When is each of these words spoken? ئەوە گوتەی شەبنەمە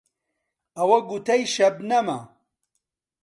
ئەوە 0.77 0.99
گوتەی 1.09 1.41
شەبنەمە 1.55 2.19